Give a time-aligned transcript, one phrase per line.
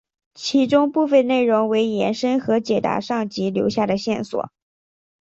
[0.33, 4.49] 其中部分内容为延伸和解答上集留下的线索。